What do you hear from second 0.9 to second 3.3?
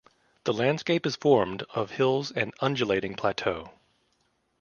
is formed of hills and undulating